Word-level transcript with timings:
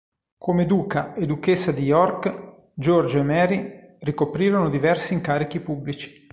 Come 0.39 0.65
duca 0.65 1.13
e 1.13 1.27
duchessa 1.27 1.71
di 1.71 1.83
York, 1.83 2.71
Giorgio 2.73 3.19
e 3.19 3.21
Mary 3.23 3.97
ricoprirono 3.99 4.71
diversi 4.71 5.13
incarichi 5.13 5.59
pubblici. 5.59 6.27